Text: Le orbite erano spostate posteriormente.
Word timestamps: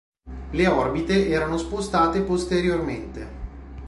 Le 0.53 0.65
orbite 0.67 1.27
erano 1.29 1.57
spostate 1.57 2.21
posteriormente. 2.23 3.29